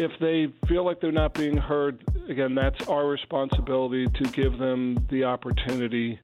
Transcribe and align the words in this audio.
if 0.00 0.10
they 0.18 0.46
feel 0.66 0.82
like 0.82 0.98
they're 0.98 1.12
not 1.12 1.34
being 1.34 1.58
heard, 1.58 2.02
again, 2.26 2.54
that's 2.54 2.88
our 2.88 3.06
responsibility 3.06 4.06
to 4.06 4.24
give 4.30 4.56
them 4.56 5.06
the 5.10 5.24
opportunity. 5.24 6.18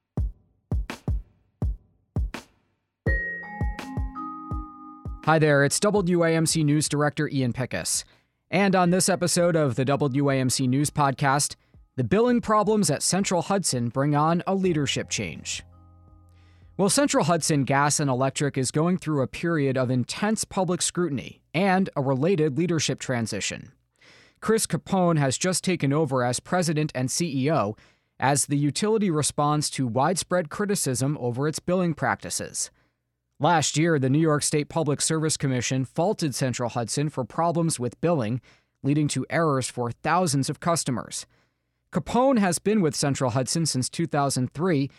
Hi 5.27 5.39
there, 5.39 5.63
it's 5.63 5.79
WAMC 5.79 6.65
News 6.65 6.89
Director 6.89 7.29
Ian 7.29 7.53
Pickus. 7.53 8.05
And 8.51 8.75
on 8.75 8.91
this 8.91 9.11
episode 9.11 9.57
of 9.57 9.75
the 9.75 9.85
WAMC 9.85 10.67
News 10.67 10.89
Podcast, 10.89 11.57
the 11.97 12.05
billing 12.05 12.41
problems 12.41 12.91
at 12.91 13.03
Central 13.03 13.43
Hudson 13.43 13.91
bring 13.91 14.17
on 14.17 14.43
a 14.47 14.55
leadership 14.55 15.11
change. 15.11 15.65
Well, 16.79 16.89
Central 16.89 17.25
Hudson 17.25 17.65
Gas 17.65 18.01
and 18.01 18.09
Electric 18.09 18.57
is 18.57 18.71
going 18.71 18.97
through 18.97 19.21
a 19.21 19.27
period 19.27 19.77
of 19.77 19.91
intense 19.91 20.45
public 20.45 20.81
scrutiny 20.81 21.43
and 21.57 21.89
a 21.97 22.03
related 22.03 22.59
leadership 22.59 23.01
transition. 23.01 23.73
Chris 24.41 24.67
Capone 24.67 25.19
has 25.19 25.39
just 25.39 25.65
taken 25.65 25.91
over 25.91 26.23
as 26.23 26.39
president 26.39 26.93
and 26.95 27.09
CEO 27.09 27.77
as 28.21 28.47
the 28.47 28.59
utility 28.59 29.11
responds 29.11 29.71
to 29.71 29.87
widespread 29.87 30.51
criticism 30.51 31.17
over 31.19 31.49
its 31.49 31.59
billing 31.59 31.95
practices. 31.95 32.71
Last 33.41 33.79
year, 33.79 33.99
the 33.99 34.11
New 34.11 34.21
York 34.21 34.43
State 34.43 34.69
Public 34.69 35.01
Service 35.01 35.39
Commission 35.39 35.87
faulted 35.87 36.35
Central 36.35 36.69
Hudson 36.69 37.09
for 37.09 37.25
problems 37.25 37.81
with 37.81 38.01
billing, 38.03 38.43
leading 38.83 39.09
to 39.09 39.27
errors 39.31 39.69
for 39.69 39.91
thousands 39.91 40.51
of 40.51 40.61
customers. 40.61 41.25
Capone 41.91 42.39
has 42.39 42.59
been 42.59 42.83
with 42.83 42.95
Central 42.95 43.31
Hudson 43.31 43.65
since 43.65 43.89
2003 43.89 44.91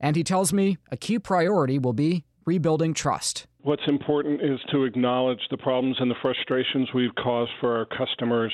and 0.00 0.16
he 0.16 0.24
tells 0.24 0.52
me 0.52 0.78
a 0.90 0.96
key 0.96 1.18
priority 1.18 1.78
will 1.78 1.92
be 1.92 2.24
rebuilding 2.46 2.94
trust. 2.94 3.46
What's 3.66 3.82
important 3.88 4.42
is 4.42 4.60
to 4.70 4.84
acknowledge 4.84 5.40
the 5.50 5.56
problems 5.56 5.96
and 5.98 6.08
the 6.08 6.14
frustrations 6.22 6.88
we've 6.94 7.14
caused 7.16 7.50
for 7.58 7.76
our 7.76 7.84
customers. 7.84 8.52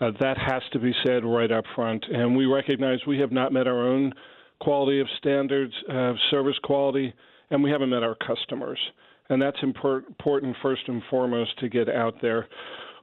Uh, 0.00 0.10
that 0.18 0.36
has 0.36 0.62
to 0.72 0.80
be 0.80 0.92
said 1.06 1.24
right 1.24 1.52
up 1.52 1.64
front. 1.76 2.04
And 2.12 2.36
we 2.36 2.44
recognize 2.46 2.98
we 3.06 3.20
have 3.20 3.30
not 3.30 3.52
met 3.52 3.68
our 3.68 3.86
own 3.86 4.12
quality 4.60 4.98
of 4.98 5.06
standards, 5.18 5.72
uh, 5.88 6.14
service 6.32 6.56
quality, 6.64 7.14
and 7.52 7.62
we 7.62 7.70
haven't 7.70 7.90
met 7.90 8.02
our 8.02 8.16
customers. 8.16 8.80
And 9.28 9.40
that's 9.40 9.58
important 9.62 10.56
first 10.60 10.82
and 10.88 11.04
foremost 11.08 11.56
to 11.60 11.68
get 11.68 11.88
out 11.88 12.16
there. 12.20 12.48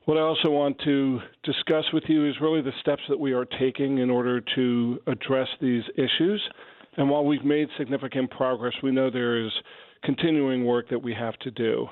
What 0.04 0.18
I 0.18 0.22
also 0.24 0.50
want 0.50 0.78
to 0.80 1.22
discuss 1.44 1.86
with 1.94 2.04
you 2.10 2.30
is 2.30 2.36
really 2.42 2.64
the 2.64 2.74
steps 2.82 3.04
that 3.08 3.18
we 3.18 3.32
are 3.32 3.46
taking 3.46 4.00
in 4.00 4.10
order 4.10 4.42
to 4.56 5.00
address 5.08 5.48
these 5.62 5.84
issues. 5.96 6.42
And 6.98 7.10
while 7.10 7.24
we've 7.24 7.46
made 7.46 7.70
significant 7.78 8.30
progress, 8.32 8.74
we 8.84 8.92
know 8.92 9.10
there 9.10 9.38
is 9.38 9.54
continuing 10.06 10.66
work 10.66 10.90
that 10.90 11.02
we 11.02 11.14
have 11.14 11.38
to 11.40 11.52
do. 11.52 11.88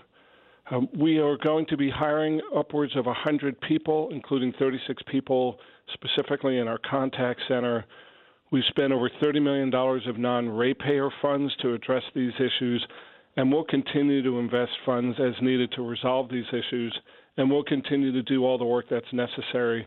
Um, 0.71 0.87
we 0.97 1.19
are 1.19 1.37
going 1.37 1.65
to 1.67 1.77
be 1.77 1.89
hiring 1.89 2.39
upwards 2.55 2.95
of 2.95 3.05
100 3.05 3.59
people, 3.61 4.09
including 4.11 4.53
36 4.57 5.03
people 5.11 5.59
specifically 5.93 6.59
in 6.59 6.67
our 6.67 6.79
contact 6.89 7.41
center. 7.47 7.83
We've 8.51 8.63
spent 8.69 8.93
over 8.93 9.09
$30 9.21 9.41
million 9.41 9.73
of 9.73 10.17
non 10.17 10.47
ratepayer 10.47 11.09
funds 11.21 11.53
to 11.61 11.73
address 11.73 12.03
these 12.15 12.33
issues, 12.35 12.85
and 13.35 13.51
we'll 13.51 13.65
continue 13.65 14.23
to 14.23 14.39
invest 14.39 14.71
funds 14.85 15.17
as 15.19 15.33
needed 15.41 15.71
to 15.73 15.81
resolve 15.81 16.29
these 16.29 16.45
issues, 16.49 16.97
and 17.35 17.49
we'll 17.51 17.63
continue 17.63 18.13
to 18.13 18.23
do 18.23 18.45
all 18.45 18.57
the 18.57 18.63
work 18.63 18.85
that's 18.89 19.11
necessary 19.11 19.85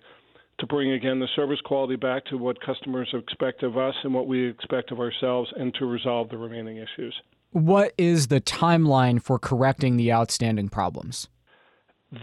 to 0.59 0.67
bring 0.67 0.93
again 0.93 1.21
the 1.21 1.29
service 1.37 1.61
quality 1.65 1.97
back 1.97 2.25
to 2.27 2.39
what 2.39 2.61
customers 2.61 3.09
expect 3.13 3.63
of 3.63 3.77
us 3.77 3.95
and 4.05 4.13
what 4.13 4.27
we 4.27 4.49
expect 4.49 4.91
of 4.91 5.01
ourselves 5.01 5.51
and 5.57 5.73
to 5.75 5.87
resolve 5.87 6.29
the 6.31 6.37
remaining 6.37 6.79
issues. 6.79 7.15
What 7.57 7.95
is 7.97 8.27
the 8.27 8.43
timeline 8.43 9.23
for 9.23 9.39
correcting 9.39 9.97
the 9.97 10.13
outstanding 10.13 10.69
problems? 10.69 11.27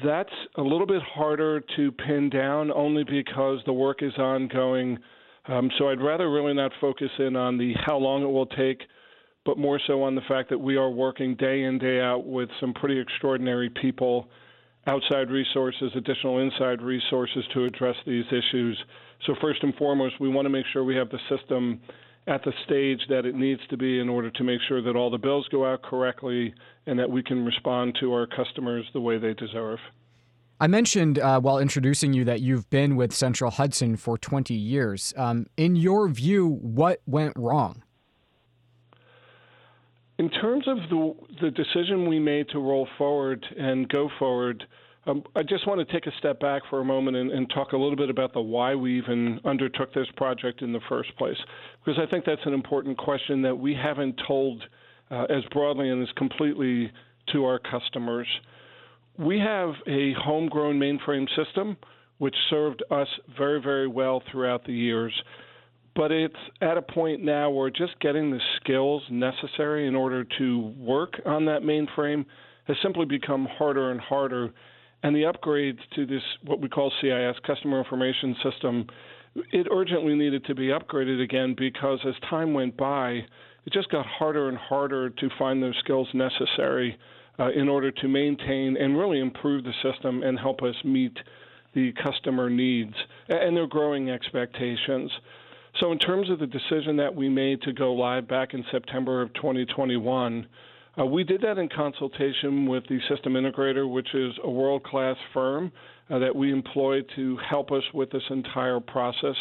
That's 0.05 0.29
a 0.57 0.61
little 0.61 0.85
bit 0.85 1.01
harder 1.01 1.59
to 1.75 1.91
pin 1.91 2.29
down 2.29 2.71
only 2.71 3.03
because 3.03 3.57
the 3.65 3.73
work 3.73 4.03
is 4.03 4.13
ongoing. 4.19 4.99
Um, 5.47 5.71
so 5.79 5.89
I'd 5.89 6.03
rather 6.03 6.31
really 6.31 6.53
not 6.53 6.71
focus 6.79 7.09
in 7.17 7.35
on 7.35 7.57
the 7.57 7.73
how 7.83 7.97
long 7.97 8.21
it 8.21 8.27
will 8.27 8.45
take, 8.45 8.83
but 9.43 9.57
more 9.57 9.81
so 9.87 10.03
on 10.03 10.13
the 10.13 10.21
fact 10.27 10.51
that 10.51 10.59
we 10.59 10.75
are 10.75 10.91
working 10.91 11.35
day 11.35 11.63
in, 11.63 11.79
day 11.79 11.99
out 11.99 12.27
with 12.27 12.49
some 12.59 12.71
pretty 12.71 12.99
extraordinary 12.99 13.71
people 13.71 14.27
outside 14.85 15.31
resources, 15.31 15.91
additional 15.95 16.41
inside 16.41 16.79
resources 16.79 17.43
to 17.55 17.65
address 17.65 17.95
these 18.05 18.25
issues. 18.27 18.77
So, 19.25 19.33
first 19.41 19.63
and 19.63 19.73
foremost, 19.77 20.19
we 20.19 20.29
want 20.29 20.45
to 20.45 20.51
make 20.51 20.67
sure 20.71 20.83
we 20.83 20.95
have 20.95 21.09
the 21.09 21.17
system 21.27 21.81
at 22.27 22.43
the 22.43 22.53
stage 22.65 23.01
that 23.09 23.25
it 23.25 23.35
needs 23.35 23.61
to 23.69 23.77
be 23.77 23.99
in 23.99 24.07
order 24.07 24.31
to 24.31 24.43
make 24.43 24.59
sure 24.67 24.81
that 24.81 24.95
all 24.95 25.09
the 25.09 25.17
bills 25.17 25.47
go 25.51 25.65
out 25.65 25.81
correctly 25.81 26.53
and 26.85 26.97
that 26.97 27.09
we 27.09 27.21
can 27.21 27.43
respond 27.43 27.97
to 27.99 28.13
our 28.13 28.27
customers 28.27 28.85
the 28.93 29.01
way 29.01 29.17
they 29.17 29.33
deserve. 29.33 29.79
I 30.59 30.67
mentioned 30.67 31.19
uh, 31.19 31.41
while 31.41 31.59
introducing 31.59 32.13
you 32.13 32.23
that 32.25 32.39
you've 32.39 32.69
been 32.69 32.95
with 32.95 33.13
Central 33.13 33.51
Hudson 33.51 33.97
for 33.97 34.17
20 34.17 34.53
years. 34.53 35.13
Um, 35.17 35.47
in 35.57 35.75
your 35.75 36.07
view, 36.07 36.47
what 36.61 37.01
went 37.05 37.33
wrong? 37.35 37.83
In 40.19 40.29
terms 40.29 40.67
of 40.67 40.77
the 40.89 41.15
the 41.41 41.51
decision 41.51 42.07
we 42.07 42.19
made 42.19 42.47
to 42.49 42.59
roll 42.59 42.87
forward 42.97 43.43
and 43.57 43.89
go 43.89 44.09
forward, 44.19 44.63
um, 45.05 45.23
I 45.35 45.43
just 45.43 45.67
want 45.67 45.85
to 45.85 45.93
take 45.93 46.07
a 46.07 46.17
step 46.17 46.39
back 46.39 46.61
for 46.69 46.79
a 46.79 46.85
moment 46.85 47.17
and, 47.17 47.31
and, 47.31 47.49
talk 47.49 47.73
a 47.73 47.77
little 47.77 47.95
bit 47.95 48.09
about 48.09 48.33
the 48.33 48.41
why 48.41 48.75
we 48.75 48.97
even 48.97 49.39
undertook 49.43 49.93
this 49.93 50.07
project 50.15 50.61
in 50.61 50.71
the 50.71 50.79
first 50.87 51.15
place, 51.17 51.37
because 51.83 51.99
I 52.01 52.09
think 52.09 52.25
that's 52.25 52.45
an 52.45 52.53
important 52.53 52.97
question 52.97 53.41
that 53.41 53.55
we 53.55 53.73
haven't 53.73 54.19
told 54.27 54.63
uh, 55.11 55.25
as 55.29 55.43
broadly 55.51 55.89
and 55.89 56.01
as 56.01 56.09
completely 56.15 56.91
to 57.33 57.45
our 57.45 57.59
customers. 57.59 58.27
We 59.17 59.39
have 59.39 59.73
a 59.87 60.13
homegrown 60.13 60.79
mainframe 60.79 61.27
system 61.35 61.77
which 62.19 62.35
served 62.49 62.83
us 62.89 63.07
very, 63.37 63.61
very 63.61 63.87
well 63.87 64.23
throughout 64.31 64.65
the 64.65 64.73
years 64.73 65.13
but 65.95 66.11
it's 66.11 66.35
at 66.61 66.77
a 66.77 66.81
point 66.81 67.23
now 67.23 67.49
where 67.49 67.69
just 67.69 67.99
getting 67.99 68.31
the 68.31 68.39
skills 68.59 69.03
necessary 69.09 69.87
in 69.87 69.95
order 69.95 70.25
to 70.39 70.73
work 70.77 71.21
on 71.25 71.45
that 71.45 71.61
mainframe 71.61 72.25
has 72.65 72.77
simply 72.81 73.05
become 73.05 73.45
harder 73.57 73.91
and 73.91 73.99
harder. 73.99 74.51
And 75.03 75.13
the 75.13 75.23
upgrades 75.23 75.79
to 75.95 76.05
this, 76.05 76.23
what 76.45 76.61
we 76.61 76.69
call 76.69 76.91
CIS, 77.01 77.35
Customer 77.45 77.77
Information 77.77 78.35
System, 78.41 78.87
it 79.51 79.67
urgently 79.69 80.15
needed 80.15 80.45
to 80.45 80.55
be 80.55 80.67
upgraded 80.67 81.21
again 81.21 81.55
because 81.57 81.99
as 82.07 82.15
time 82.29 82.53
went 82.53 82.77
by, 82.77 83.25
it 83.65 83.73
just 83.73 83.89
got 83.89 84.05
harder 84.05 84.47
and 84.47 84.57
harder 84.57 85.09
to 85.09 85.29
find 85.37 85.61
those 85.61 85.77
skills 85.79 86.07
necessary 86.13 86.97
uh, 87.39 87.49
in 87.51 87.67
order 87.67 87.91
to 87.91 88.07
maintain 88.07 88.77
and 88.77 88.97
really 88.97 89.19
improve 89.19 89.63
the 89.63 89.73
system 89.81 90.23
and 90.23 90.39
help 90.39 90.61
us 90.61 90.75
meet 90.85 91.17
the 91.73 91.91
customer 92.03 92.49
needs 92.49 92.93
and 93.27 93.57
their 93.57 93.67
growing 93.67 94.09
expectations. 94.09 95.11
So, 95.79 95.91
in 95.91 95.97
terms 95.97 96.29
of 96.29 96.37
the 96.39 96.47
decision 96.47 96.97
that 96.97 97.13
we 97.13 97.29
made 97.29 97.63
to 97.63 97.73
go 97.73 97.93
live 97.93 98.27
back 98.27 98.53
in 98.53 98.63
September 98.71 99.23
of 99.23 99.33
2021, 99.33 100.47
uh, 100.99 101.05
we 101.05 101.23
did 101.23 101.41
that 101.41 101.57
in 101.57 101.69
consultation 101.69 102.67
with 102.67 102.83
the 102.87 102.99
system 103.09 103.33
integrator, 103.33 103.91
which 103.91 104.13
is 104.13 104.33
a 104.43 104.49
world 104.49 104.83
class 104.83 105.15
firm 105.33 105.71
uh, 106.09 106.19
that 106.19 106.35
we 106.35 106.51
employ 106.51 107.01
to 107.15 107.37
help 107.49 107.71
us 107.71 107.83
with 107.93 108.11
this 108.11 108.23
entire 108.29 108.79
process. 108.79 109.35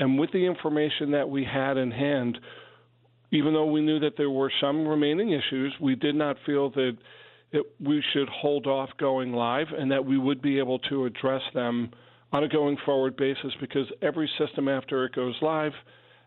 And 0.00 0.18
with 0.18 0.32
the 0.32 0.44
information 0.44 1.12
that 1.12 1.28
we 1.28 1.44
had 1.44 1.76
in 1.76 1.90
hand, 1.90 2.38
even 3.30 3.52
though 3.52 3.70
we 3.70 3.82
knew 3.82 4.00
that 4.00 4.16
there 4.16 4.30
were 4.30 4.50
some 4.60 4.86
remaining 4.86 5.30
issues, 5.30 5.72
we 5.80 5.94
did 5.94 6.16
not 6.16 6.36
feel 6.44 6.70
that 6.70 6.96
it, 7.52 7.66
we 7.78 8.02
should 8.12 8.28
hold 8.28 8.66
off 8.66 8.90
going 8.98 9.32
live 9.32 9.68
and 9.76 9.90
that 9.92 10.04
we 10.04 10.18
would 10.18 10.42
be 10.42 10.58
able 10.58 10.78
to 10.80 11.04
address 11.04 11.42
them 11.54 11.90
on 12.32 12.44
a 12.44 12.48
going 12.48 12.76
forward 12.84 13.16
basis 13.16 13.52
because 13.60 13.86
every 14.02 14.30
system 14.38 14.68
after 14.68 15.04
it 15.04 15.14
goes 15.14 15.34
live, 15.42 15.72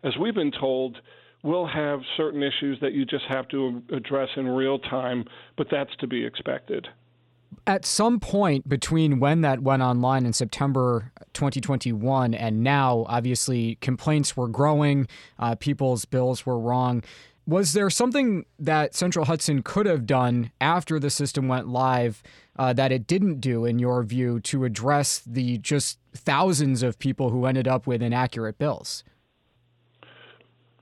as 0.03 0.13
we've 0.19 0.35
been 0.35 0.51
told, 0.51 0.97
will 1.43 1.67
have 1.67 1.99
certain 2.15 2.41
issues 2.41 2.79
that 2.81 2.93
you 2.93 3.05
just 3.05 3.25
have 3.27 3.47
to 3.49 3.81
address 3.91 4.29
in 4.37 4.47
real 4.47 4.79
time, 4.79 5.25
but 5.57 5.67
that's 5.69 5.95
to 5.99 6.07
be 6.07 6.25
expected. 6.25 6.87
At 7.67 7.85
some 7.85 8.19
point 8.19 8.67
between 8.67 9.19
when 9.19 9.41
that 9.41 9.61
went 9.61 9.81
online 9.81 10.25
in 10.25 10.33
September 10.33 11.11
2021 11.33 12.33
and 12.33 12.63
now, 12.63 13.05
obviously, 13.07 13.75
complaints 13.75 14.35
were 14.35 14.47
growing, 14.47 15.07
uh, 15.37 15.55
people's 15.55 16.05
bills 16.05 16.45
were 16.45 16.57
wrong. 16.57 17.03
Was 17.45 17.73
there 17.73 17.89
something 17.89 18.45
that 18.57 18.95
Central 18.95 19.25
Hudson 19.25 19.63
could 19.63 19.85
have 19.85 20.05
done 20.05 20.51
after 20.61 20.97
the 20.97 21.09
system 21.09 21.49
went 21.49 21.67
live 21.67 22.23
uh, 22.57 22.71
that 22.73 22.91
it 22.93 23.05
didn't 23.05 23.41
do, 23.41 23.65
in 23.65 23.79
your 23.79 24.01
view, 24.03 24.39
to 24.41 24.63
address 24.63 25.19
the 25.19 25.57
just 25.57 25.99
thousands 26.13 26.83
of 26.83 26.99
people 26.99 27.31
who 27.31 27.45
ended 27.45 27.67
up 27.67 27.85
with 27.85 28.01
inaccurate 28.01 28.57
bills? 28.57 29.03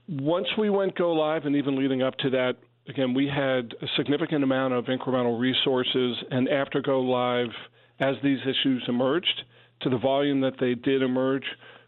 Once 0.08 0.46
we 0.58 0.70
went 0.70 0.96
go 0.96 1.12
live, 1.12 1.44
and 1.44 1.56
even 1.56 1.76
leading 1.76 2.02
up 2.02 2.16
to 2.18 2.30
that, 2.30 2.56
again, 2.88 3.14
we 3.14 3.26
had 3.26 3.74
a 3.82 3.86
significant 3.96 4.42
amount 4.42 4.74
of 4.74 4.86
incremental 4.86 5.38
resources. 5.38 6.16
And 6.30 6.48
after 6.48 6.80
go 6.80 7.00
live, 7.00 7.50
as 8.00 8.16
these 8.22 8.40
issues 8.42 8.82
emerged, 8.88 9.42
to 9.82 9.90
the 9.90 9.98
volume 9.98 10.40
that 10.40 10.54
they 10.60 10.74
did 10.74 11.02
emerge, 11.02 11.44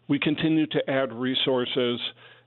we 0.07 0.19
continued 0.19 0.71
to 0.71 0.89
add 0.89 1.11
resources 1.13 1.99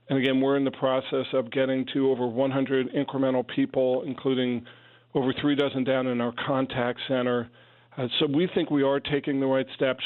and 0.09 0.17
again, 0.17 0.41
we're 0.41 0.57
in 0.57 0.65
the 0.65 0.71
process 0.71 1.27
of 1.33 1.51
getting 1.51 1.85
to 1.93 2.09
over 2.09 2.27
100 2.27 2.93
incremental 2.93 3.47
people, 3.47 4.01
including 4.05 4.65
over 5.13 5.31
three 5.39 5.55
dozen 5.55 5.83
down 5.83 6.07
in 6.07 6.19
our 6.19 6.33
contact 6.47 6.99
center. 7.07 7.49
Uh, 7.95 8.07
so 8.19 8.25
we 8.25 8.49
think 8.55 8.71
we 8.71 8.81
are 8.81 8.99
taking 8.99 9.39
the 9.39 9.45
right 9.45 9.67
steps. 9.75 10.03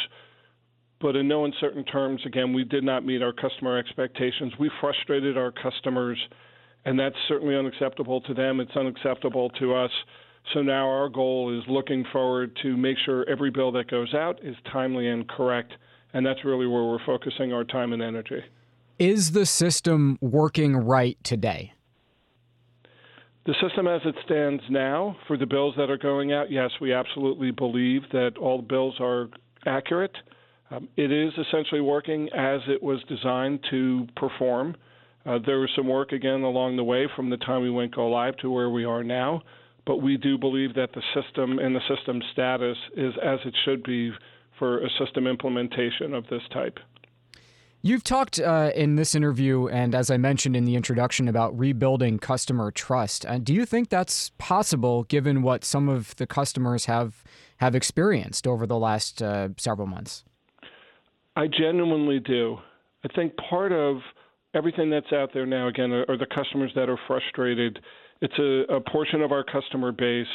But 1.03 1.17
in 1.17 1.27
no 1.27 1.43
uncertain 1.43 1.83
terms, 1.83 2.21
again, 2.25 2.53
we 2.53 2.63
did 2.63 2.81
not 2.81 3.05
meet 3.05 3.21
our 3.21 3.33
customer 3.33 3.77
expectations. 3.77 4.53
We 4.57 4.71
frustrated 4.79 5.37
our 5.37 5.51
customers, 5.51 6.17
and 6.85 6.97
that's 6.97 7.17
certainly 7.27 7.57
unacceptable 7.57 8.21
to 8.21 8.33
them. 8.33 8.61
It's 8.61 8.75
unacceptable 8.77 9.49
to 9.59 9.75
us. 9.75 9.91
So 10.53 10.61
now 10.61 10.87
our 10.87 11.09
goal 11.09 11.55
is 11.55 11.65
looking 11.67 12.05
forward 12.13 12.57
to 12.63 12.77
make 12.77 12.95
sure 13.05 13.29
every 13.29 13.51
bill 13.51 13.73
that 13.73 13.91
goes 13.91 14.13
out 14.13 14.39
is 14.43 14.55
timely 14.71 15.09
and 15.09 15.27
correct, 15.27 15.73
and 16.13 16.25
that's 16.25 16.45
really 16.45 16.67
where 16.67 16.85
we're 16.85 17.05
focusing 17.05 17.51
our 17.51 17.65
time 17.65 17.91
and 17.91 18.01
energy. 18.01 18.41
Is 18.97 19.33
the 19.33 19.45
system 19.45 20.17
working 20.21 20.77
right 20.77 21.17
today? 21.25 21.73
The 23.45 23.55
system 23.61 23.87
as 23.87 23.99
it 24.05 24.15
stands 24.23 24.63
now 24.69 25.17
for 25.27 25.35
the 25.35 25.45
bills 25.45 25.75
that 25.75 25.89
are 25.89 25.97
going 25.97 26.31
out, 26.31 26.49
yes, 26.49 26.71
we 26.79 26.93
absolutely 26.93 27.51
believe 27.51 28.03
that 28.13 28.37
all 28.39 28.59
the 28.59 28.67
bills 28.67 28.95
are 29.01 29.27
accurate. 29.65 30.15
Um, 30.73 30.89
it 30.97 31.11
is 31.11 31.33
essentially 31.37 31.81
working 31.81 32.29
as 32.33 32.61
it 32.67 32.81
was 32.81 33.03
designed 33.07 33.59
to 33.69 34.07
perform. 34.15 34.75
Uh, 35.25 35.39
there 35.45 35.59
was 35.59 35.69
some 35.75 35.87
work 35.87 36.11
again 36.11 36.41
along 36.41 36.77
the 36.77 36.83
way 36.83 37.07
from 37.15 37.29
the 37.29 37.37
time 37.37 37.61
we 37.61 37.69
went 37.69 37.95
go 37.95 38.07
live 38.07 38.35
to 38.37 38.49
where 38.49 38.69
we 38.69 38.83
are 38.83 39.03
now, 39.03 39.41
but 39.85 39.97
we 39.97 40.17
do 40.17 40.37
believe 40.37 40.73
that 40.75 40.89
the 40.93 41.03
system 41.13 41.59
and 41.59 41.75
the 41.75 41.95
system 41.95 42.21
status 42.31 42.77
is 42.97 43.13
as 43.23 43.39
it 43.45 43.55
should 43.63 43.83
be 43.83 44.11
for 44.57 44.83
a 44.83 44.89
system 44.99 45.27
implementation 45.27 46.13
of 46.13 46.25
this 46.27 46.41
type. 46.51 46.79
You've 47.81 48.03
talked 48.03 48.39
uh, 48.39 48.71
in 48.75 48.95
this 48.95 49.13
interview, 49.13 49.67
and 49.67 49.93
as 49.93 50.09
I 50.09 50.15
mentioned 50.15 50.55
in 50.55 50.63
the 50.63 50.75
introduction, 50.75 51.27
about 51.27 51.57
rebuilding 51.57 52.17
customer 52.17 52.71
trust. 52.71 53.25
Uh, 53.25 53.39
do 53.39 53.53
you 53.53 53.65
think 53.65 53.89
that's 53.89 54.31
possible, 54.37 55.03
given 55.03 55.41
what 55.41 55.65
some 55.65 55.89
of 55.89 56.15
the 56.15 56.25
customers 56.25 56.85
have 56.85 57.23
have 57.57 57.75
experienced 57.75 58.47
over 58.47 58.65
the 58.65 58.77
last 58.77 59.21
uh, 59.21 59.49
several 59.57 59.87
months? 59.87 60.23
I 61.35 61.47
genuinely 61.47 62.19
do. 62.19 62.57
I 63.03 63.07
think 63.15 63.33
part 63.49 63.71
of 63.71 63.97
everything 64.53 64.89
that's 64.89 65.11
out 65.11 65.31
there 65.33 65.45
now, 65.45 65.67
again, 65.67 65.91
are, 65.91 66.05
are 66.07 66.17
the 66.17 66.27
customers 66.27 66.71
that 66.75 66.89
are 66.89 66.99
frustrated. 67.07 67.79
It's 68.21 68.37
a, 68.37 68.75
a 68.75 68.81
portion 68.81 69.21
of 69.21 69.31
our 69.31 69.43
customer 69.43 69.91
base. 69.91 70.27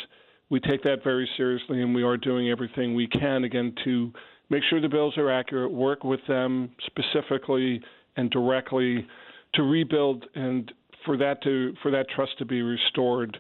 We 0.50 0.61
take 0.61 0.83
that 0.83 1.05
very 1.05 1.29
seriously, 1.37 1.83
and 1.83 1.95
we 1.95 2.03
are 2.03 2.17
doing 2.17 2.50
everything 2.50 2.95
we 2.95 3.06
can, 3.06 3.45
again, 3.45 3.75
to 3.85 4.12
make 4.50 4.62
sure 4.69 4.81
the 4.81 4.89
bills 4.89 5.17
are 5.19 5.31
accurate, 5.31 5.71
work 5.71 6.05
with 6.05 6.21
them 6.27 6.71
specifically 6.87 7.81
and 8.17 8.31
directly 8.31 9.06
to 9.55 9.62
rebuild 9.62 10.25
and 10.35 10.73
for 11.05 11.17
that 11.17 11.43
to 11.43 11.75
for 11.83 11.91
that 11.91 12.06
trust 12.15 12.37
to 12.39 12.45
be 12.45 12.61
restored. 12.62 13.39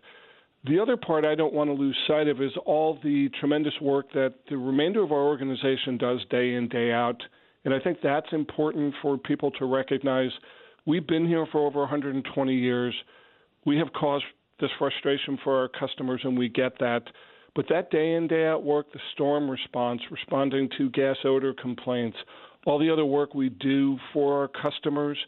The 0.64 0.78
other 0.78 0.96
part 0.96 1.24
I 1.24 1.34
don't 1.34 1.52
want 1.52 1.68
to 1.68 1.74
lose 1.74 1.96
sight 2.06 2.28
of 2.28 2.40
is 2.40 2.52
all 2.66 2.98
the 3.02 3.30
tremendous 3.40 3.74
work 3.80 4.12
that 4.12 4.34
the 4.48 4.56
remainder 4.56 5.02
of 5.02 5.12
our 5.12 5.26
organization 5.26 5.98
does 5.98 6.20
day 6.30 6.54
in 6.54 6.68
day 6.68 6.92
out 6.92 7.20
and 7.68 7.74
I 7.74 7.84
think 7.84 7.98
that's 8.02 8.32
important 8.32 8.94
for 9.02 9.18
people 9.18 9.50
to 9.50 9.66
recognize. 9.66 10.30
We've 10.86 11.06
been 11.06 11.26
here 11.26 11.46
for 11.52 11.66
over 11.66 11.80
120 11.80 12.54
years. 12.54 12.94
We 13.66 13.76
have 13.76 13.92
caused 13.92 14.24
this 14.58 14.70
frustration 14.78 15.38
for 15.44 15.54
our 15.60 15.68
customers, 15.68 16.22
and 16.24 16.38
we 16.38 16.48
get 16.48 16.78
that. 16.78 17.02
But 17.54 17.66
that 17.68 17.90
day 17.90 18.14
in, 18.14 18.26
day 18.26 18.46
out 18.46 18.64
work, 18.64 18.90
the 18.94 19.00
storm 19.12 19.50
response, 19.50 20.00
responding 20.10 20.70
to 20.78 20.88
gas 20.92 21.18
odor 21.26 21.52
complaints, 21.52 22.16
all 22.64 22.78
the 22.78 22.90
other 22.90 23.04
work 23.04 23.34
we 23.34 23.50
do 23.50 23.98
for 24.14 24.40
our 24.40 24.48
customers, 24.48 25.18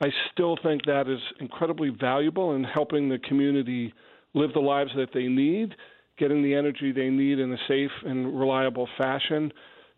I 0.00 0.10
still 0.32 0.56
think 0.62 0.84
that 0.86 1.08
is 1.08 1.18
incredibly 1.40 1.88
valuable 1.88 2.54
in 2.54 2.62
helping 2.62 3.08
the 3.08 3.18
community 3.18 3.92
live 4.34 4.52
the 4.52 4.60
lives 4.60 4.92
that 4.94 5.08
they 5.12 5.26
need, 5.26 5.74
getting 6.20 6.40
the 6.40 6.54
energy 6.54 6.92
they 6.92 7.08
need 7.08 7.40
in 7.40 7.52
a 7.52 7.58
safe 7.66 7.90
and 8.04 8.38
reliable 8.38 8.88
fashion. 8.96 9.52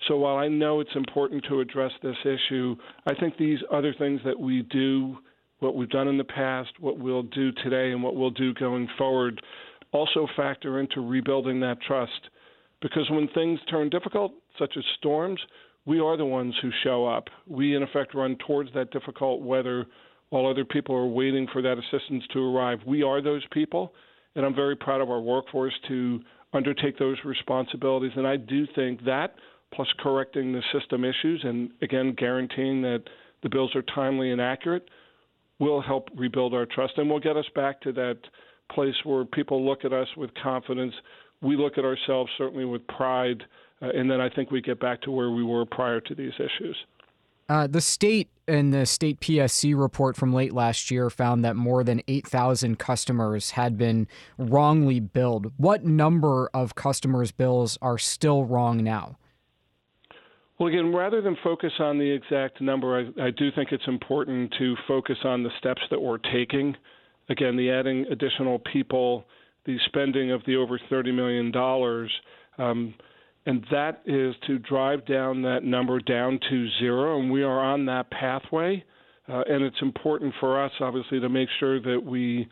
So 0.09 0.17
while 0.17 0.37
I 0.37 0.49
know 0.49 0.81
it's 0.81 0.95
important 0.95 1.45
to 1.49 1.61
address 1.61 1.93
this 2.03 2.17
issue, 2.25 2.77
I 3.07 3.15
think 3.15 3.37
these 3.37 3.59
other 3.73 3.95
things 3.97 4.21
that 4.25 4.39
we 4.39 4.63
do, 4.63 5.19
what 5.61 5.77
we've 5.77 5.89
done 5.89 6.09
in 6.09 6.19
the 6.19 6.25
past, 6.25 6.71
what 6.81 6.99
we'll 6.99 7.23
do 7.23 7.53
today, 7.53 7.93
and 7.93 8.03
what 8.03 8.17
we'll 8.17 8.31
do 8.31 8.53
going 8.55 8.89
forward, 8.99 9.41
also 9.93 10.27
factor 10.37 10.81
into 10.81 11.01
rebuilding 11.01 11.61
that 11.61 11.81
trust. 11.83 12.31
Because 12.81 13.09
when 13.11 13.29
things 13.29 13.61
turn 13.71 13.91
difficult, 13.91 14.33
such 14.59 14.75
as 14.77 14.85
storms, 14.99 15.41
we 15.85 16.01
are 16.01 16.17
the 16.17 16.25
ones 16.25 16.55
who 16.61 16.71
show 16.83 17.07
up. 17.07 17.29
We, 17.47 17.77
in 17.77 17.83
effect, 17.83 18.15
run 18.15 18.37
towards 18.47 18.73
that 18.75 18.91
difficult 18.91 19.43
weather 19.43 19.87
while 20.31 20.47
other 20.47 20.65
people 20.65 20.95
are 20.95 21.07
waiting 21.07 21.47
for 21.53 21.63
that 21.63 21.79
assistance 21.79 22.25
to 22.33 22.41
arrive. 22.41 22.79
We 22.87 23.03
are 23.03 23.21
those 23.21 23.43
people, 23.53 23.93
and 24.35 24.45
I'm 24.45 24.55
very 24.55 24.77
proud 24.77 25.01
of 25.01 25.11
our 25.11 25.21
workforce 25.21 25.75
to 25.89 26.21
undertake 26.55 26.99
those 26.99 27.19
responsibilities. 27.25 28.13
And 28.17 28.27
I 28.27 28.37
do 28.37 28.67
think 28.75 29.05
that 29.05 29.35
plus 29.73 29.89
correcting 29.99 30.53
the 30.53 30.63
system 30.73 31.05
issues 31.05 31.43
and 31.45 31.71
again 31.83 32.15
guaranteeing 32.17 32.83
that 32.83 33.03
the 33.43 33.49
bills 33.49 33.75
are 33.75 33.83
timely 33.83 34.31
and 34.31 34.41
accurate 34.41 34.89
will 35.59 35.81
help 35.81 36.09
rebuild 36.17 36.55
our 36.55 36.67
trust 36.67 36.95
and 36.97 37.09
will 37.09 37.21
get 37.21 37.37
us 37.37 37.45
back 37.55 37.81
to 37.81 37.93
that 37.93 38.19
place 38.75 38.95
where 39.05 39.25
people 39.25 39.65
look 39.65 39.85
at 39.85 39.93
us 39.93 40.09
with 40.17 40.31
confidence. 40.43 40.95
We 41.41 41.57
look 41.57 41.79
at 41.79 41.85
ourselves 41.85 42.31
certainly 42.39 42.65
with 42.65 42.87
pride, 42.89 43.43
uh, 43.81 43.91
and 43.95 44.11
then 44.11 44.21
I 44.21 44.29
think 44.29 44.51
we 44.51 44.61
get 44.61 44.81
back 44.81 45.03
to 45.03 45.11
where 45.11 45.31
we 45.31 45.45
were 45.45 45.65
prior 45.65 46.01
to 46.01 46.15
these 46.15 46.33
issues. 46.37 46.77
Uh, 47.49 47.67
the 47.67 47.81
state 47.81 48.29
and 48.49 48.73
the 48.73 48.87
state 48.87 49.21
PSC 49.21 49.79
report 49.79 50.17
from 50.17 50.33
late 50.33 50.53
last 50.53 50.91
year 50.91 51.11
found 51.11 51.45
that 51.45 51.55
more 51.55 51.85
than 51.85 52.01
8,000 52.09 52.79
customers 52.79 53.51
had 53.51 53.77
been 53.77 54.09
wrongly 54.39 55.01
billed. 55.01 55.53
What 55.59 55.85
number 55.85 56.51
of 56.55 56.75
customers' 56.75 57.31
bills 57.31 57.79
are 57.83 57.99
still 57.99 58.45
wrong 58.45 58.83
now? 58.83 59.17
Well, 60.63 60.69
again, 60.69 60.95
rather 60.95 61.21
than 61.21 61.37
focus 61.43 61.73
on 61.81 61.99
the 61.99 62.09
exact 62.09 62.61
number, 62.61 62.97
I, 62.97 63.21
I, 63.21 63.31
do 63.33 63.51
think 63.51 63.73
it's 63.73 63.83
important 63.89 64.55
to 64.61 64.77
focus 64.87 65.17
on 65.25 65.43
the 65.43 65.51
steps 65.59 65.81
that 65.91 66.01
we're 66.01 66.19
taking. 66.19 66.77
Again, 67.29 67.57
the 67.57 67.69
adding 67.69 68.07
additional 68.13 68.61
people, 68.73 69.25
the 69.67 69.77
spending 69.87 70.31
of 70.31 70.41
the 70.47 70.55
over 70.55 70.79
$30 70.89 71.13
million, 71.13 71.53
um, 72.59 72.95
and 73.45 73.67
that 73.73 74.03
is 74.07 74.37
to 74.47 74.61
drive 74.61 75.05
down 75.05 75.43
that 75.43 75.65
number 75.65 75.99
down 75.99 76.39
to 76.49 76.69
zero, 76.79 77.19
and 77.19 77.29
we 77.29 77.43
are 77.43 77.59
on 77.59 77.85
that 77.87 78.09
pathway. 78.13 78.85
Uh, 79.29 79.43
and 79.49 79.65
it's 79.65 79.83
important 79.83 80.33
for 80.39 80.65
us, 80.65 80.71
obviously, 80.79 81.19
to 81.19 81.29
make 81.29 81.49
sure 81.59 81.81
that 81.81 82.01
we 82.01 82.49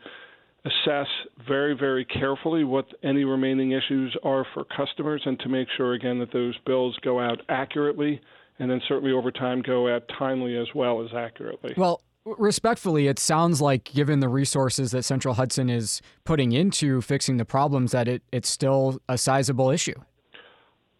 assess 0.65 1.07
very, 1.47 1.75
very 1.75 2.05
carefully 2.05 2.63
what 2.63 2.85
any 3.03 3.23
remaining 3.23 3.71
issues 3.71 4.15
are 4.23 4.45
for 4.53 4.63
customers 4.65 5.21
and 5.25 5.39
to 5.39 5.49
make 5.49 5.67
sure, 5.75 5.93
again, 5.93 6.19
that 6.19 6.31
those 6.31 6.55
bills 6.65 6.95
go 7.03 7.19
out 7.19 7.41
accurately 7.49 8.21
and 8.59 8.69
then 8.69 8.79
certainly 8.87 9.11
over 9.11 9.31
time 9.31 9.61
go 9.63 9.93
out 9.93 10.03
timely 10.19 10.55
as 10.55 10.67
well 10.75 11.03
as 11.03 11.09
accurately. 11.15 11.73
Well, 11.75 12.01
respectfully, 12.25 13.07
it 13.07 13.17
sounds 13.17 13.59
like 13.59 13.85
given 13.85 14.19
the 14.19 14.29
resources 14.29 14.91
that 14.91 15.03
Central 15.03 15.33
Hudson 15.33 15.69
is 15.69 15.99
putting 16.25 16.51
into 16.51 17.01
fixing 17.01 17.37
the 17.37 17.45
problems, 17.45 17.91
that 17.91 18.07
it, 18.07 18.21
it's 18.31 18.49
still 18.49 19.01
a 19.09 19.17
sizable 19.17 19.71
issue. 19.71 19.95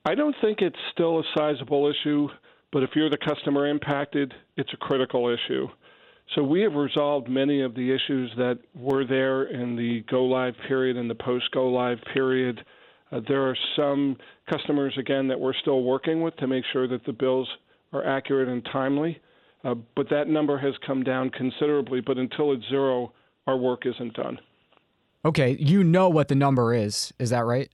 I 0.05 0.15
don't 0.15 0.35
think 0.41 0.61
it's 0.61 0.79
still 0.91 1.19
a 1.19 1.23
sizable 1.37 1.87
issue, 1.87 2.29
but 2.71 2.81
if 2.81 2.91
you're 2.95 3.11
the 3.11 3.17
customer 3.17 3.67
impacted, 3.67 4.33
it's 4.57 4.73
a 4.73 4.77
critical 4.77 5.29
issue. 5.29 5.67
So 6.35 6.43
we 6.43 6.61
have 6.61 6.73
resolved 6.73 7.27
many 7.27 7.61
of 7.61 7.75
the 7.75 7.93
issues 7.93 8.31
that 8.37 8.59
were 8.73 9.05
there 9.05 9.43
in 9.43 9.75
the 9.75 10.03
go 10.09 10.23
live 10.23 10.53
period 10.67 10.95
and 10.95 11.09
the 11.09 11.15
post 11.15 11.51
go 11.51 11.67
live 11.67 11.97
period. 12.13 12.63
Uh, 13.11 13.19
there 13.27 13.43
are 13.43 13.57
some 13.75 14.15
customers, 14.49 14.93
again, 14.97 15.27
that 15.27 15.39
we're 15.39 15.53
still 15.61 15.83
working 15.83 16.21
with 16.21 16.35
to 16.37 16.47
make 16.47 16.63
sure 16.71 16.87
that 16.87 17.05
the 17.05 17.11
bills 17.11 17.49
are 17.91 18.05
accurate 18.05 18.47
and 18.47 18.65
timely. 18.71 19.19
Uh, 19.65 19.75
but 19.95 20.09
that 20.09 20.29
number 20.29 20.57
has 20.57 20.73
come 20.87 21.03
down 21.03 21.29
considerably. 21.29 21.99
But 21.99 22.17
until 22.17 22.53
it's 22.53 22.63
zero, 22.69 23.11
our 23.45 23.57
work 23.57 23.85
isn't 23.85 24.13
done. 24.13 24.39
Okay, 25.25 25.57
you 25.59 25.83
know 25.83 26.07
what 26.07 26.29
the 26.29 26.35
number 26.35 26.73
is. 26.73 27.13
Is 27.19 27.31
that 27.31 27.45
right? 27.45 27.69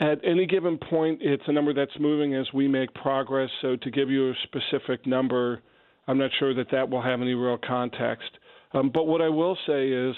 At 0.00 0.20
any 0.24 0.46
given 0.46 0.78
point, 0.78 1.20
it's 1.22 1.42
a 1.46 1.52
number 1.52 1.72
that's 1.72 1.98
moving 1.98 2.34
as 2.34 2.46
we 2.52 2.68
make 2.68 2.92
progress. 2.92 3.48
So 3.62 3.76
to 3.76 3.90
give 3.90 4.10
you 4.10 4.30
a 4.30 4.34
specific 4.44 5.06
number, 5.06 5.62
I'm 6.06 6.18
not 6.18 6.30
sure 6.38 6.54
that 6.54 6.70
that 6.72 6.88
will 6.88 7.02
have 7.02 7.20
any 7.20 7.34
real 7.34 7.58
context. 7.58 8.30
Um, 8.72 8.90
but 8.92 9.04
what 9.04 9.20
I 9.20 9.28
will 9.28 9.56
say 9.66 9.88
is 9.88 10.14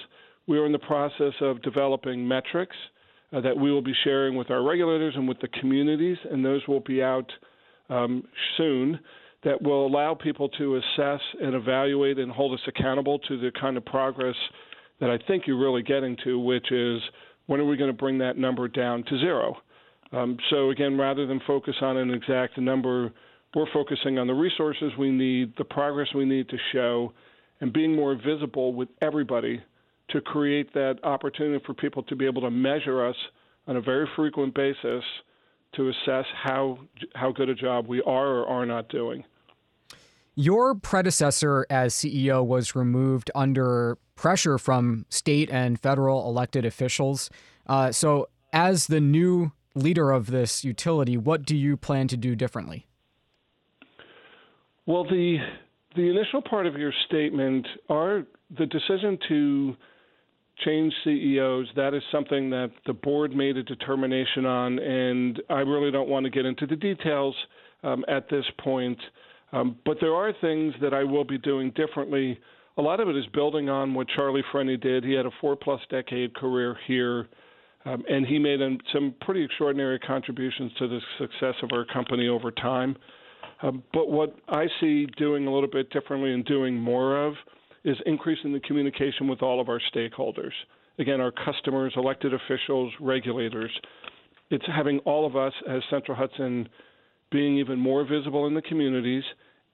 we 0.47 0.59
are 0.59 0.67
in 0.67 0.73
the 0.73 0.79
process 0.79 1.33
of 1.41 1.63
developing 1.63 2.27
metrics 2.27 2.77
uh, 3.33 3.41
that 3.41 3.57
we 3.57 3.73
will 3.73 3.83
be 3.83 3.95
sharing 4.05 4.37
with 4.37 4.51
our 4.51 4.63
regulators 4.63 5.15
and 5.17 5.29
with 5.29 5.41
the 5.41 5.49
communities, 5.61 6.19
and 6.31 6.45
those 6.45 6.63
will 6.69 6.81
be 6.81 7.03
out 7.03 7.31
um, 7.91 8.23
soon 8.57 8.99
that 9.43 9.61
will 9.61 9.87
allow 9.87 10.15
people 10.15 10.49
to 10.49 10.77
assess 10.77 11.21
and 11.43 11.55
evaluate 11.55 12.19
and 12.19 12.33
hold 12.33 12.55
us 12.55 12.67
accountable 12.67 13.19
to 13.21 13.39
the 13.39 13.51
kind 13.61 13.77
of 13.77 13.85
progress 13.85 14.37
that 15.01 15.11
I 15.11 15.19
think 15.27 15.45
you're 15.47 15.59
really 15.59 15.83
getting 15.83 16.17
to, 16.25 16.39
which 16.39 16.71
is 16.73 17.01
when 17.47 17.61
are 17.61 17.65
we 17.65 17.77
going 17.77 17.91
to 17.91 17.97
bring 17.97 18.19
that 18.19 18.39
number 18.39 18.69
down 18.69 19.05
to 19.05 19.19
zero? 19.19 19.57
Um, 20.13 20.39
so, 20.51 20.71
again, 20.71 20.97
rather 20.97 21.27
than 21.27 21.41
focus 21.47 21.75
on 21.83 21.97
an 21.97 22.11
exact 22.11 22.57
number, 22.59 23.13
we're 23.55 23.71
focusing 23.73 24.19
on 24.19 24.27
the 24.27 24.35
resources 24.35 24.93
we 24.99 25.11
need, 25.11 25.55
the 25.57 25.65
progress 25.65 26.09
we 26.15 26.25
need 26.25 26.49
to 26.49 26.57
show, 26.73 27.13
and 27.61 27.73
being 27.73 27.95
more 27.95 28.15
visible 28.15 28.75
with 28.75 28.89
everybody 29.01 29.63
to 30.11 30.21
create 30.21 30.73
that 30.75 30.99
opportunity 31.03 31.63
for 31.65 31.75
people 31.75 32.03
to 32.05 32.17
be 32.17 32.27
able 32.27 32.43
to 32.43 32.51
measure 32.51 33.07
us 33.07 33.17
on 33.67 33.77
a 33.77 33.81
very 33.81 34.09
frequent 34.17 34.55
basis 34.55 35.05
to 35.75 35.89
assess 35.89 36.25
how 36.43 36.79
how 37.15 37.33
good 37.33 37.49
a 37.49 37.55
job 37.55 37.87
we 37.87 38.03
are 38.03 38.27
or 38.27 38.47
are 38.47 38.67
not 38.67 38.89
doing. 38.89 39.25
Your 40.37 40.75
predecessor 40.75 41.65
as 41.71 41.95
CEO 41.95 42.45
was 42.45 42.75
removed 42.75 43.31
under 43.35 43.99
pressure 44.17 44.59
from 44.59 45.07
state 45.09 45.49
and 45.51 45.81
federal 45.81 46.29
elected 46.29 46.65
officials. 46.65 47.31
Uh, 47.67 47.93
so, 47.93 48.29
as 48.53 48.89
the 48.89 49.01
new 49.01 49.53
leader 49.75 50.11
of 50.11 50.27
this 50.27 50.65
utility, 50.65 51.17
what 51.17 51.45
do 51.45 51.57
you 51.57 51.77
plan 51.77 52.09
to 52.09 52.17
do 52.17 52.35
differently? 52.35 52.87
Well, 54.87 55.05
the 55.05 55.39
the 55.97 56.11
initial 56.11 56.43
part 56.43 56.67
of 56.67 56.77
your 56.77 56.93
statement 57.07 57.67
are 57.89 58.25
the 58.59 58.67
decision 58.67 59.19
to 59.29 59.77
change 60.65 60.93
CEOs. 61.05 61.69
That 61.77 61.95
is 61.95 62.03
something 62.13 62.51
that 62.51 62.71
the 62.87 62.93
board 62.93 63.35
made 63.35 63.57
a 63.57 63.63
determination 63.63 64.45
on, 64.45 64.79
and 64.79 65.41
I 65.49 65.61
really 65.61 65.91
don't 65.91 66.09
want 66.09 66.25
to 66.25 66.31
get 66.31 66.45
into 66.45 66.67
the 66.67 66.77
details 66.77 67.35
um, 67.83 68.05
at 68.09 68.29
this 68.29 68.45
point. 68.61 68.99
Um, 69.53 69.77
but 69.87 69.99
there 70.01 70.15
are 70.15 70.33
things 70.41 70.75
that 70.83 70.93
I 70.93 71.05
will 71.05 71.25
be 71.25 71.39
doing 71.39 71.71
differently. 71.77 72.39
A 72.77 72.83
lot 72.83 72.99
of 72.99 73.09
it 73.09 73.17
is 73.17 73.25
building 73.33 73.69
on 73.69 73.95
what 73.95 74.09
Charlie 74.09 74.43
Freni 74.53 74.81
did. 74.81 75.05
He 75.05 75.13
had 75.13 75.27
a 75.27 75.31
four 75.41 75.55
plus 75.57 75.81
decade 75.91 76.35
career 76.35 76.77
here, 76.87 77.29
um, 77.85 78.03
and 78.09 78.27
he 78.27 78.39
made 78.39 78.59
some 78.93 79.15
pretty 79.21 79.45
extraordinary 79.45 80.01
contributions 80.01 80.73
to 80.79 80.89
the 80.89 81.01
success 81.19 81.55
of 81.63 81.71
our 81.73 81.85
company 81.85 82.29
over 82.29 82.51
time. 82.51 82.97
Um, 83.65 83.83
but 83.95 84.11
what 84.11 84.37
I 84.49 84.67
see 84.79 85.07
doing 85.17 85.47
a 85.47 85.53
little 85.53 85.71
bit 85.71 85.89
differently 85.89 86.33
and 86.33 86.45
doing 86.45 86.79
more 86.79 87.27
of 87.27 87.35
is 87.83 87.97
increasing 88.05 88.53
the 88.53 88.61
communication 88.61 89.27
with 89.27 89.43
all 89.43 89.59
of 89.59 89.71
our 89.71 89.81
stakeholders. 89.95 90.53
Again, 90.99 91.21
our 91.21 91.33
customers, 91.33 91.95
elected 91.97 92.35
officials, 92.35 92.93
regulators. 93.01 93.71
It's 94.51 94.65
having 94.67 94.99
all 95.01 95.27
of 95.27 95.35
us 95.35 95.55
as 95.69 95.83
Central 95.89 96.17
Hudson 96.17 96.69
being 97.33 97.57
even 97.57 97.79
more 97.79 98.07
visible 98.07 98.47
in 98.47 98.55
the 98.55 98.63
communities, 98.63 99.25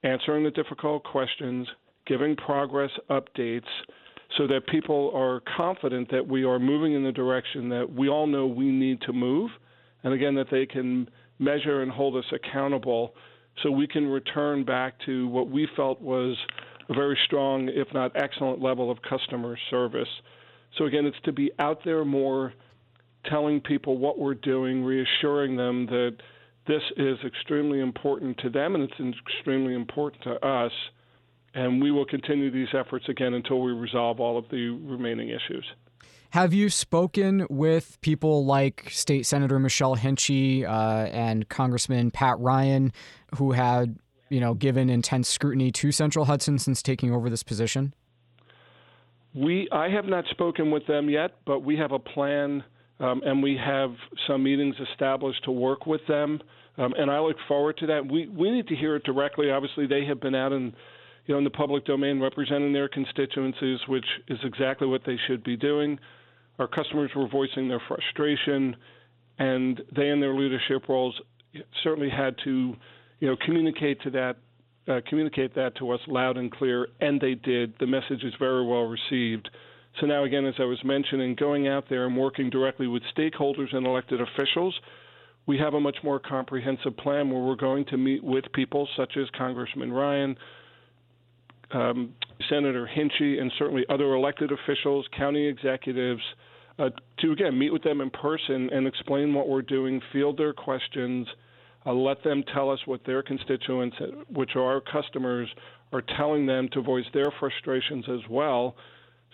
answering 0.03 0.45
the 0.45 0.51
difficult 0.51 1.03
questions, 1.03 1.67
giving 2.07 2.37
progress 2.37 2.91
updates 3.09 3.67
so 4.37 4.47
that 4.47 4.65
people 4.67 5.11
are 5.13 5.41
confident 5.57 6.09
that 6.11 6.25
we 6.25 6.45
are 6.45 6.59
moving 6.59 6.93
in 6.93 7.03
the 7.03 7.11
direction 7.11 7.67
that 7.69 7.91
we 7.93 8.07
all 8.07 8.25
know 8.25 8.47
we 8.47 8.71
need 8.71 9.01
to 9.01 9.11
move. 9.11 9.51
And 10.03 10.13
again, 10.13 10.33
that 10.35 10.47
they 10.49 10.65
can 10.65 11.09
measure 11.39 11.81
and 11.81 11.91
hold 11.91 12.15
us 12.15 12.25
accountable 12.33 13.13
so 13.61 13.71
we 13.71 13.87
can 13.87 14.07
return 14.07 14.63
back 14.63 14.95
to 15.05 15.27
what 15.27 15.49
we 15.49 15.67
felt 15.75 16.01
was 16.01 16.37
a 16.89 16.93
very 16.93 17.17
strong, 17.25 17.69
if 17.69 17.87
not 17.93 18.11
excellent, 18.15 18.61
level 18.61 18.91
of 18.91 19.01
customer 19.01 19.57
service. 19.69 20.07
So, 20.77 20.85
again, 20.85 21.05
it's 21.05 21.19
to 21.25 21.31
be 21.31 21.51
out 21.59 21.79
there 21.83 22.05
more, 22.05 22.53
telling 23.29 23.61
people 23.61 23.97
what 23.97 24.17
we're 24.17 24.33
doing, 24.33 24.83
reassuring 24.83 25.55
them 25.55 25.85
that 25.87 26.17
this 26.67 26.81
is 26.97 27.17
extremely 27.25 27.79
important 27.79 28.37
to 28.39 28.49
them 28.49 28.75
and 28.75 28.83
it's 28.83 29.17
extremely 29.27 29.73
important 29.73 30.23
to 30.23 30.45
us. 30.45 30.71
And 31.53 31.81
we 31.81 31.91
will 31.91 32.05
continue 32.05 32.49
these 32.49 32.69
efforts 32.73 33.05
again 33.09 33.33
until 33.33 33.61
we 33.61 33.73
resolve 33.73 34.19
all 34.19 34.37
of 34.37 34.45
the 34.49 34.69
remaining 34.69 35.29
issues. 35.29 35.65
Have 36.31 36.53
you 36.53 36.69
spoken 36.69 37.45
with 37.49 37.99
people 38.01 38.45
like 38.45 38.87
State 38.89 39.25
Senator 39.25 39.59
Michelle 39.59 39.97
Hinchey 39.97 40.63
uh, 40.63 41.09
and 41.11 41.47
Congressman 41.49 42.09
Pat 42.09 42.39
Ryan, 42.39 42.93
who 43.35 43.51
had 43.51 43.97
you 44.31 44.39
know, 44.39 44.53
given 44.53 44.89
intense 44.89 45.27
scrutiny 45.27 45.71
to 45.73 45.91
Central 45.91 46.25
Hudson 46.25 46.57
since 46.57 46.81
taking 46.81 47.13
over 47.13 47.29
this 47.29 47.43
position? 47.43 47.93
We, 49.35 49.67
I 49.73 49.89
have 49.89 50.05
not 50.05 50.23
spoken 50.31 50.71
with 50.71 50.87
them 50.87 51.09
yet, 51.09 51.31
but 51.45 51.59
we 51.59 51.75
have 51.75 51.91
a 51.91 51.99
plan, 51.99 52.63
um, 53.01 53.21
and 53.25 53.43
we 53.43 53.57
have 53.57 53.91
some 54.25 54.41
meetings 54.41 54.75
established 54.89 55.43
to 55.43 55.51
work 55.51 55.85
with 55.85 56.01
them, 56.07 56.41
um, 56.77 56.93
and 56.97 57.11
I 57.11 57.19
look 57.19 57.35
forward 57.45 57.77
to 57.79 57.87
that. 57.87 58.09
We 58.09 58.29
we 58.29 58.51
need 58.51 58.67
to 58.69 58.75
hear 58.75 58.95
it 58.95 59.03
directly. 59.03 59.51
Obviously, 59.51 59.85
they 59.85 60.05
have 60.05 60.21
been 60.21 60.35
out 60.35 60.53
in, 60.53 60.73
you 61.25 61.33
know, 61.33 61.37
in 61.37 61.43
the 61.43 61.49
public 61.49 61.85
domain 61.85 62.21
representing 62.21 62.71
their 62.71 62.87
constituencies, 62.87 63.79
which 63.89 64.05
is 64.29 64.39
exactly 64.45 64.87
what 64.87 65.01
they 65.05 65.17
should 65.27 65.43
be 65.43 65.57
doing. 65.57 65.99
Our 66.59 66.67
customers 66.67 67.11
were 67.15 67.27
voicing 67.27 67.67
their 67.67 67.81
frustration, 67.87 68.75
and 69.39 69.81
they, 69.95 70.09
in 70.09 70.19
their 70.19 70.35
leadership 70.35 70.87
roles, 70.87 71.19
certainly 71.83 72.09
had 72.09 72.35
to 72.43 72.75
you 73.19 73.27
know, 73.27 73.35
communicate 73.45 74.01
to 74.01 74.09
that, 74.11 74.37
uh, 74.87 75.01
communicate 75.07 75.55
that 75.55 75.75
to 75.77 75.91
us 75.91 75.99
loud 76.07 76.37
and 76.37 76.51
clear, 76.51 76.87
and 76.99 77.19
they 77.21 77.35
did. 77.35 77.73
The 77.79 77.87
message 77.87 78.23
is 78.23 78.33
very 78.39 78.65
well 78.65 78.83
received. 78.83 79.49
So 79.99 80.07
now, 80.07 80.23
again, 80.23 80.45
as 80.45 80.55
I 80.59 80.63
was 80.63 80.79
mentioning, 80.83 81.35
going 81.35 81.67
out 81.67 81.85
there 81.89 82.05
and 82.05 82.17
working 82.17 82.49
directly 82.49 82.87
with 82.87 83.03
stakeholders 83.15 83.75
and 83.75 83.85
elected 83.85 84.21
officials, 84.21 84.73
we 85.47 85.57
have 85.57 85.73
a 85.73 85.79
much 85.79 85.97
more 86.03 86.19
comprehensive 86.19 86.95
plan 86.97 87.29
where 87.29 87.41
we're 87.41 87.55
going 87.55 87.85
to 87.85 87.97
meet 87.97 88.23
with 88.23 88.45
people 88.53 88.87
such 88.95 89.17
as 89.17 89.27
Congressman 89.37 89.91
Ryan, 89.91 90.37
um, 91.73 92.13
Senator 92.49 92.89
Hinchey, 92.93 93.39
and 93.39 93.51
certainly 93.57 93.85
other 93.89 94.13
elected 94.13 94.51
officials, 94.51 95.07
county 95.17 95.47
executives, 95.47 96.21
uh, 96.79 96.89
to 97.19 97.31
again 97.31 97.57
meet 97.57 97.71
with 97.71 97.83
them 97.83 98.01
in 98.01 98.09
person 98.09 98.69
and 98.71 98.87
explain 98.87 99.33
what 99.33 99.47
we're 99.47 99.61
doing, 99.61 100.01
field 100.11 100.37
their 100.37 100.53
questions, 100.53 101.27
uh, 101.85 101.93
let 101.93 102.23
them 102.23 102.43
tell 102.53 102.69
us 102.69 102.79
what 102.85 103.03
their 103.05 103.23
constituents, 103.23 103.95
which 104.29 104.51
are 104.55 104.63
our 104.63 104.81
customers, 104.81 105.49
are 105.93 106.03
telling 106.17 106.45
them 106.45 106.69
to 106.73 106.81
voice 106.81 107.05
their 107.13 107.31
frustrations 107.39 108.05
as 108.09 108.21
well, 108.29 108.75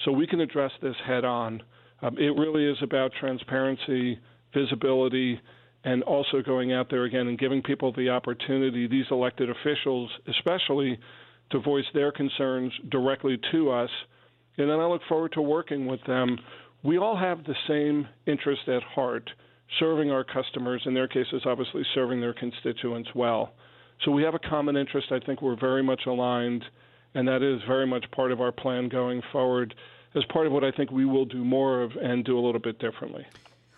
so 0.03 0.11
we 0.11 0.27
can 0.27 0.41
address 0.41 0.71
this 0.81 0.95
head 1.05 1.25
on. 1.25 1.61
Um, 2.01 2.17
it 2.17 2.35
really 2.37 2.65
is 2.65 2.77
about 2.81 3.11
transparency, 3.19 4.19
visibility, 4.53 5.39
and 5.83 6.03
also 6.03 6.41
going 6.41 6.73
out 6.73 6.89
there 6.89 7.03
again 7.03 7.27
and 7.27 7.37
giving 7.37 7.61
people 7.61 7.93
the 7.93 8.09
opportunity, 8.09 8.87
these 8.87 9.05
elected 9.11 9.49
officials 9.49 10.09
especially, 10.27 10.99
to 11.51 11.59
voice 11.59 11.85
their 11.93 12.11
concerns 12.11 12.73
directly 12.89 13.39
to 13.51 13.71
us. 13.71 13.89
And 14.57 14.69
then 14.69 14.79
I 14.79 14.85
look 14.85 15.01
forward 15.07 15.33
to 15.33 15.41
working 15.41 15.85
with 15.85 16.03
them. 16.05 16.37
We 16.83 16.97
all 16.97 17.17
have 17.17 17.43
the 17.43 17.55
same 17.67 18.07
interest 18.25 18.67
at 18.67 18.83
heart 18.83 19.29
serving 19.79 20.11
our 20.11 20.23
customers, 20.23 20.81
in 20.85 20.93
their 20.93 21.07
cases, 21.07 21.41
obviously 21.45 21.83
serving 21.93 22.21
their 22.21 22.33
constituents 22.33 23.09
well. 23.13 23.51
So 24.05 24.11
we 24.11 24.23
have 24.23 24.35
a 24.35 24.39
common 24.39 24.77
interest. 24.77 25.11
I 25.11 25.19
think 25.19 25.41
we're 25.41 25.59
very 25.59 25.83
much 25.83 26.01
aligned, 26.05 26.63
and 27.13 27.27
that 27.27 27.41
is 27.41 27.61
very 27.67 27.87
much 27.87 28.05
part 28.11 28.31
of 28.31 28.41
our 28.41 28.51
plan 28.51 28.89
going 28.89 29.21
forward 29.31 29.75
as 30.15 30.23
part 30.25 30.47
of 30.47 30.53
what 30.53 30.63
I 30.63 30.71
think 30.71 30.91
we 30.91 31.05
will 31.05 31.25
do 31.25 31.43
more 31.43 31.81
of 31.81 31.91
and 32.01 32.23
do 32.23 32.37
a 32.37 32.43
little 32.43 32.61
bit 32.61 32.79
differently. 32.79 33.25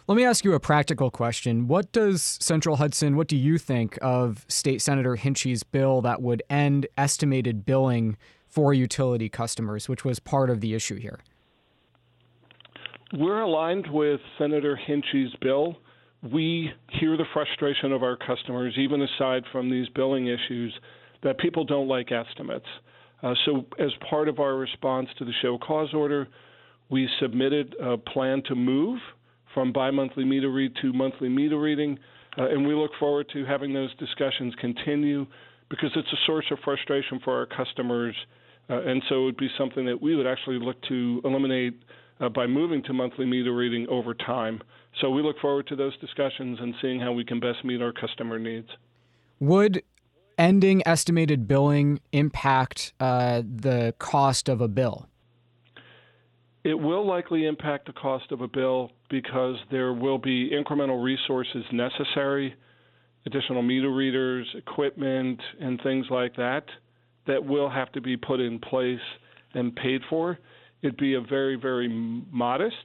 Let 0.09 0.15
me 0.15 0.25
ask 0.25 0.43
you 0.43 0.55
a 0.55 0.59
practical 0.59 1.11
question. 1.11 1.67
What 1.67 1.91
does 1.91 2.39
Central 2.41 2.77
Hudson, 2.77 3.15
what 3.15 3.27
do 3.27 3.37
you 3.37 3.59
think 3.59 3.95
of 4.01 4.43
State 4.47 4.81
Senator 4.81 5.15
Hinchey's 5.15 5.61
bill 5.61 6.01
that 6.01 6.19
would 6.19 6.41
end 6.49 6.87
estimated 6.97 7.63
billing 7.63 8.17
for 8.47 8.73
utility 8.73 9.29
customers, 9.29 9.87
which 9.87 10.03
was 10.03 10.17
part 10.17 10.49
of 10.49 10.61
the 10.61 10.73
issue 10.73 10.95
here? 10.95 11.19
We're 13.13 13.41
aligned 13.41 13.85
with 13.91 14.19
Senator 14.39 14.75
Hinchey's 14.75 15.35
bill. 15.41 15.77
We 16.23 16.71
hear 16.99 17.15
the 17.15 17.25
frustration 17.31 17.91
of 17.91 18.01
our 18.01 18.17
customers, 18.17 18.73
even 18.79 19.03
aside 19.03 19.43
from 19.51 19.69
these 19.69 19.89
billing 19.89 20.25
issues, 20.25 20.73
that 21.21 21.37
people 21.37 21.65
don't 21.65 21.87
like 21.87 22.11
estimates. 22.11 22.65
Uh, 23.21 23.35
so, 23.45 23.63
as 23.77 23.91
part 24.09 24.27
of 24.27 24.39
our 24.39 24.55
response 24.55 25.07
to 25.19 25.25
the 25.25 25.33
show 25.43 25.59
cause 25.59 25.93
order, 25.93 26.27
we 26.89 27.07
submitted 27.21 27.75
a 27.79 27.95
plan 27.95 28.41
to 28.47 28.55
move 28.55 28.97
from 29.53 29.71
bi 29.71 29.91
monthly 29.91 30.25
meter 30.25 30.49
read 30.49 30.71
to 30.81 30.93
monthly 30.93 31.29
meter 31.29 31.59
reading, 31.59 31.97
uh, 32.37 32.49
and 32.49 32.67
we 32.67 32.73
look 32.73 32.91
forward 32.99 33.27
to 33.33 33.45
having 33.45 33.73
those 33.73 33.93
discussions 33.95 34.53
continue 34.59 35.25
because 35.69 35.91
it's 35.95 36.11
a 36.11 36.25
source 36.25 36.45
of 36.51 36.57
frustration 36.63 37.19
for 37.23 37.37
our 37.37 37.45
customers. 37.45 38.15
Uh, 38.69 38.81
and 38.81 39.01
so 39.09 39.21
it 39.21 39.25
would 39.25 39.37
be 39.37 39.49
something 39.57 39.85
that 39.85 39.99
we 40.01 40.15
would 40.15 40.27
actually 40.27 40.59
look 40.59 40.79
to 40.83 41.21
eliminate 41.23 41.81
uh, 42.19 42.29
by 42.29 42.45
moving 42.45 42.83
to 42.83 42.93
monthly 42.93 43.25
meter 43.25 43.55
reading 43.55 43.87
over 43.89 44.13
time. 44.13 44.61
So 45.01 45.09
we 45.09 45.21
look 45.21 45.39
forward 45.39 45.67
to 45.67 45.75
those 45.75 45.97
discussions 45.97 46.59
and 46.61 46.73
seeing 46.81 46.99
how 46.99 47.11
we 47.11 47.23
can 47.23 47.39
best 47.39 47.63
meet 47.63 47.81
our 47.81 47.93
customer 47.93 48.37
needs. 48.37 48.67
Would 49.39 49.83
ending 50.37 50.81
estimated 50.85 51.47
billing 51.47 51.99
impact 52.11 52.93
uh, 52.99 53.41
the 53.43 53.93
cost 53.99 54.49
of 54.49 54.61
a 54.61 54.67
bill? 54.67 55.07
It 56.63 56.73
will 56.73 57.07
likely 57.07 57.45
impact 57.45 57.87
the 57.87 57.93
cost 57.93 58.31
of 58.31 58.41
a 58.41 58.47
bill 58.47 58.91
because 59.09 59.55
there 59.71 59.93
will 59.93 60.17
be 60.17 60.51
incremental 60.51 61.01
resources 61.01 61.63
necessary, 61.71 62.53
additional 63.25 63.61
meter 63.61 63.93
readers, 63.93 64.47
equipment, 64.55 65.39
and 65.59 65.81
things 65.81 66.05
like 66.09 66.35
that, 66.35 66.65
that 67.27 67.45
will 67.45 67.69
have 67.69 67.91
to 67.93 68.01
be 68.01 68.17
put 68.17 68.39
in 68.39 68.59
place 68.59 68.99
and 69.53 69.75
paid 69.75 70.01
for 70.09 70.37
it'd 70.81 70.97
be 70.97 71.15
a 71.15 71.21
very, 71.21 71.55
very 71.55 71.87
modest 71.87 72.75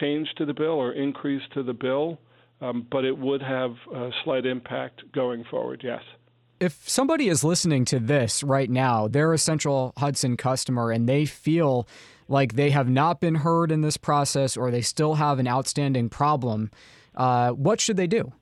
change 0.00 0.28
to 0.36 0.44
the 0.44 0.54
bill 0.54 0.72
or 0.72 0.92
increase 0.92 1.42
to 1.54 1.62
the 1.62 1.72
bill, 1.72 2.18
um, 2.60 2.86
but 2.90 3.04
it 3.04 3.16
would 3.16 3.42
have 3.42 3.72
a 3.94 4.10
slight 4.24 4.46
impact 4.46 5.02
going 5.12 5.44
forward, 5.50 5.80
yes. 5.84 6.02
If 6.64 6.88
somebody 6.88 7.28
is 7.28 7.44
listening 7.44 7.84
to 7.86 7.98
this 7.98 8.42
right 8.42 8.70
now, 8.70 9.06
they're 9.06 9.34
a 9.34 9.38
Central 9.38 9.92
Hudson 9.98 10.38
customer 10.38 10.90
and 10.90 11.06
they 11.06 11.26
feel 11.26 11.86
like 12.26 12.54
they 12.54 12.70
have 12.70 12.88
not 12.88 13.20
been 13.20 13.34
heard 13.34 13.70
in 13.70 13.82
this 13.82 13.98
process 13.98 14.56
or 14.56 14.70
they 14.70 14.80
still 14.80 15.16
have 15.16 15.38
an 15.38 15.46
outstanding 15.46 16.08
problem, 16.08 16.70
uh, 17.16 17.50
what 17.50 17.82
should 17.82 17.98
they 17.98 18.06
do? 18.06 18.32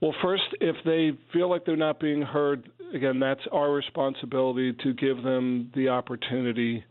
Well, 0.00 0.12
first, 0.20 0.42
if 0.60 0.74
they 0.84 1.12
feel 1.32 1.48
like 1.48 1.64
they're 1.64 1.76
not 1.76 2.00
being 2.00 2.22
heard, 2.22 2.68
again, 2.92 3.20
that's 3.20 3.46
our 3.52 3.70
responsibility 3.70 4.72
to 4.82 4.92
give 4.92 5.22
them 5.22 5.70
the 5.76 5.90
opportunity. 5.90 6.82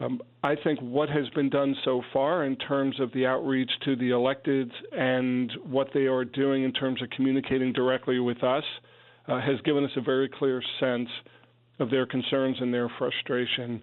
Um, 0.00 0.20
I 0.42 0.56
think 0.56 0.80
what 0.80 1.08
has 1.10 1.28
been 1.30 1.48
done 1.48 1.76
so 1.84 2.02
far 2.12 2.44
in 2.44 2.56
terms 2.56 2.98
of 2.98 3.12
the 3.12 3.26
outreach 3.26 3.70
to 3.84 3.94
the 3.94 4.10
electeds 4.10 4.72
and 4.92 5.52
what 5.64 5.88
they 5.94 6.06
are 6.06 6.24
doing 6.24 6.64
in 6.64 6.72
terms 6.72 7.00
of 7.02 7.10
communicating 7.10 7.72
directly 7.72 8.18
with 8.18 8.42
us 8.42 8.64
uh, 9.28 9.40
has 9.40 9.60
given 9.64 9.84
us 9.84 9.90
a 9.96 10.00
very 10.00 10.28
clear 10.28 10.62
sense 10.80 11.08
of 11.78 11.90
their 11.90 12.06
concerns 12.06 12.56
and 12.60 12.74
their 12.74 12.90
frustration. 12.98 13.82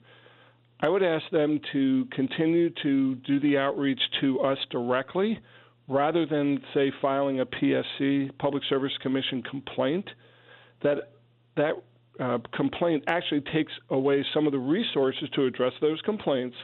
I 0.82 0.90
would 0.90 1.04
ask 1.04 1.26
them 1.32 1.60
to 1.74 2.06
continue 2.12 2.70
to 2.84 3.16
do 3.16 3.40
the 3.40 3.58
outreach 3.58 4.02
to 4.22 4.40
us 4.42 4.58
directly 4.72 5.40
rather 5.88 6.26
than, 6.26 6.60
say, 6.74 6.92
filing 7.02 7.40
a 7.40 7.46
PSC, 7.46 8.38
Public 8.38 8.64
Service 8.70 8.94
Commission 9.02 9.42
complaint. 9.44 10.08
That, 10.84 11.12
that 11.58 11.74
uh, 12.20 12.38
complaint 12.54 13.04
actually 13.08 13.42
takes 13.54 13.72
away 13.90 14.26
some 14.34 14.46
of 14.46 14.52
the 14.52 14.60
resources 14.60 15.30
to 15.36 15.46
address 15.46 15.74
those 15.82 16.02
complaints 16.02 16.56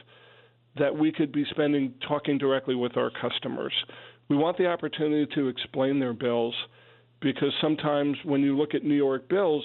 that 0.78 0.94
we 0.94 1.10
could 1.10 1.32
be 1.32 1.44
spending 1.50 1.94
talking 2.06 2.36
directly 2.38 2.74
with 2.74 2.96
our 2.96 3.10
customers. 3.10 3.72
We 4.28 4.36
want 4.36 4.58
the 4.58 4.66
opportunity 4.66 5.26
to 5.34 5.48
explain 5.48 5.98
their 5.98 6.12
bills 6.12 6.54
because 7.20 7.52
sometimes 7.60 8.16
when 8.24 8.42
you 8.42 8.56
look 8.56 8.74
at 8.74 8.84
New 8.84 8.94
York 8.94 9.28
bills, 9.28 9.64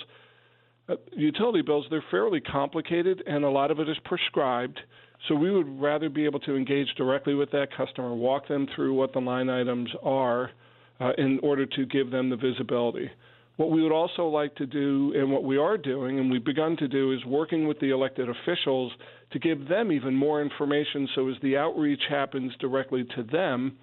uh, 0.87 0.95
utility 1.11 1.61
bills, 1.61 1.85
they're 1.89 2.03
fairly 2.09 2.39
complicated 2.39 3.23
and 3.27 3.43
a 3.43 3.49
lot 3.49 3.71
of 3.71 3.79
it 3.79 3.89
is 3.89 3.97
prescribed. 4.05 4.79
So 5.27 5.35
we 5.35 5.51
would 5.51 5.81
rather 5.81 6.09
be 6.09 6.25
able 6.25 6.39
to 6.41 6.55
engage 6.55 6.87
directly 6.95 7.33
with 7.33 7.51
that 7.51 7.67
customer, 7.75 8.15
walk 8.15 8.47
them 8.47 8.67
through 8.75 8.93
what 8.93 9.13
the 9.13 9.19
line 9.19 9.49
items 9.49 9.89
are 10.01 10.51
uh, 10.99 11.11
in 11.17 11.39
order 11.43 11.65
to 11.65 11.85
give 11.85 12.11
them 12.11 12.29
the 12.29 12.37
visibility. 12.37 13.09
What 13.57 13.69
we 13.69 13.83
would 13.83 13.91
also 13.91 14.27
like 14.27 14.55
to 14.55 14.65
do, 14.65 15.13
and 15.15 15.31
what 15.31 15.43
we 15.43 15.57
are 15.57 15.77
doing, 15.77 16.19
and 16.19 16.31
we've 16.31 16.43
begun 16.43 16.77
to 16.77 16.87
do, 16.87 17.11
is 17.11 17.23
working 17.25 17.67
with 17.67 17.79
the 17.79 17.91
elected 17.91 18.27
officials 18.29 18.91
to 19.31 19.39
give 19.39 19.67
them 19.67 19.91
even 19.91 20.15
more 20.15 20.41
information 20.41 21.07
so 21.15 21.27
as 21.29 21.35
the 21.41 21.57
outreach 21.57 22.01
happens 22.09 22.53
directly 22.59 23.05
to 23.15 23.23
them, 23.23 23.77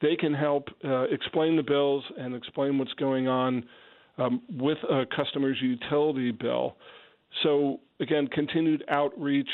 they 0.00 0.16
can 0.16 0.34
help 0.34 0.68
uh, 0.84 1.02
explain 1.04 1.56
the 1.56 1.62
bills 1.62 2.02
and 2.18 2.34
explain 2.34 2.78
what's 2.78 2.92
going 2.94 3.28
on 3.28 3.64
um, 4.18 4.42
with 4.50 4.78
a 4.90 5.04
customer's 5.14 5.58
utility 5.62 6.32
bill. 6.32 6.76
So, 7.42 7.80
again, 8.00 8.26
continued 8.26 8.84
outreach, 8.88 9.48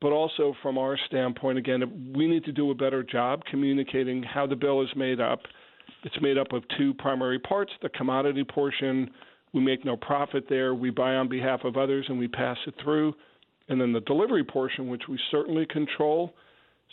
but 0.00 0.12
also 0.12 0.54
from 0.62 0.78
our 0.78 0.96
standpoint, 1.08 1.58
again, 1.58 2.12
we 2.16 2.26
need 2.26 2.44
to 2.44 2.52
do 2.52 2.70
a 2.70 2.74
better 2.74 3.02
job 3.02 3.42
communicating 3.50 4.22
how 4.22 4.46
the 4.46 4.56
bill 4.56 4.82
is 4.82 4.88
made 4.96 5.20
up. 5.20 5.40
It's 6.04 6.20
made 6.20 6.38
up 6.38 6.52
of 6.52 6.62
two 6.76 6.94
primary 6.94 7.38
parts 7.38 7.72
the 7.82 7.88
commodity 7.88 8.44
portion, 8.44 9.10
we 9.52 9.60
make 9.60 9.84
no 9.84 9.96
profit 9.96 10.44
there, 10.48 10.74
we 10.74 10.90
buy 10.90 11.14
on 11.14 11.28
behalf 11.28 11.60
of 11.64 11.76
others 11.76 12.06
and 12.08 12.18
we 12.18 12.28
pass 12.28 12.56
it 12.66 12.74
through. 12.82 13.14
And 13.68 13.80
then 13.80 13.92
the 13.92 14.00
delivery 14.00 14.44
portion, 14.44 14.88
which 14.88 15.02
we 15.08 15.18
certainly 15.30 15.66
control. 15.66 16.34